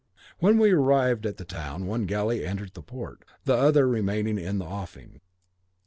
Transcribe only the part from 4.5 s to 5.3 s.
the offing.